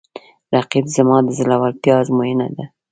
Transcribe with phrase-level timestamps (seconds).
[0.55, 2.65] رقیب زما د زړورتیا آزموینه ده